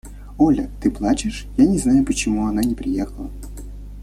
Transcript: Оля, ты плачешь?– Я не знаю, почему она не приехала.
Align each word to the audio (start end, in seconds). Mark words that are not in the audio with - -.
Оля, 0.39 0.67
ты 0.81 0.89
плачешь?– 0.89 1.45
Я 1.57 1.67
не 1.67 1.77
знаю, 1.77 2.03
почему 2.03 2.47
она 2.47 2.63
не 2.63 2.73
приехала. 2.73 3.29